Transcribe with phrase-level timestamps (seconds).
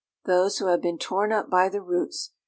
[0.25, 2.31] "Those who have been torn up by the roots